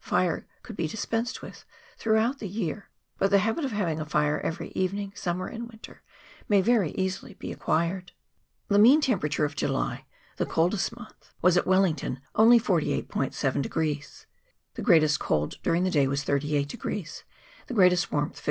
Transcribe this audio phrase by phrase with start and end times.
[0.00, 1.64] fire could be dispensed with
[1.96, 6.02] throughout the year, but the habit of having a fire every evening, summer and winter,
[6.50, 8.12] may very easily be acquired.
[8.68, 10.04] The mean temperature of July
[10.36, 16.06] the coldest month was at Wellington only 48 7; the greatest cold during the day
[16.06, 16.76] was 38; the
[17.72, 18.42] greatest warmth 57.